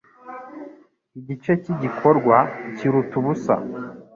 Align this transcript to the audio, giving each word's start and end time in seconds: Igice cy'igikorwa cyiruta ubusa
Igice 1.19 1.51
cy'igikorwa 1.61 2.37
cyiruta 2.75 3.13
ubusa 3.21 3.55